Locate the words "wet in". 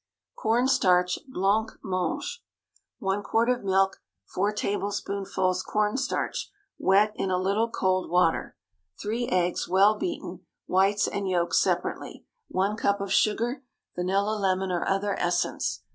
6.79-7.29